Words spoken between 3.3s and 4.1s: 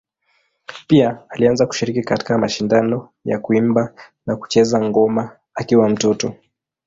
kuimba